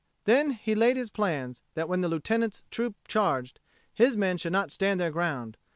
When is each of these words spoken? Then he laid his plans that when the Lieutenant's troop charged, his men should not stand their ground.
Then 0.23 0.53
he 0.53 0.73
laid 0.73 0.97
his 0.97 1.11
plans 1.11 1.61
that 1.75 1.87
when 1.87 2.01
the 2.01 2.07
Lieutenant's 2.09 2.63
troop 2.71 2.95
charged, 3.07 3.59
his 3.93 4.17
men 4.17 4.37
should 4.37 4.51
not 4.51 4.71
stand 4.71 4.99
their 4.99 5.11
ground. 5.11 5.57